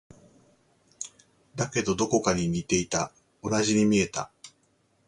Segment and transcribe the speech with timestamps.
[1.55, 3.11] だけど、どこか似ていた。
[3.43, 4.31] 同じに見えた。